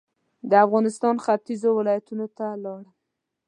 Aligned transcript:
د 0.49 0.51
افغانستان 0.65 1.15
ختيځو 1.25 1.69
ولایتونو 1.79 2.25
ته 2.37 2.47
لاړم. 2.63 2.89